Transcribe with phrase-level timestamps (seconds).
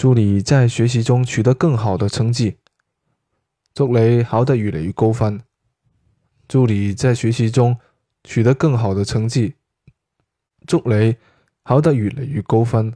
[0.00, 2.56] 祝你在学习中取得更好的成绩。
[3.74, 5.42] 祝你考得越嚟越高分
[6.48, 7.76] 祝你在学习中
[8.24, 9.56] 取得更好的成绩。
[10.66, 11.16] 祝你
[11.64, 12.94] 考得越嚟越高分